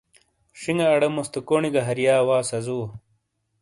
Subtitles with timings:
[0.59, 2.85] شِینگے اڑے موس تھے کونْی گہ ہرََیا وا سہ زُوو۔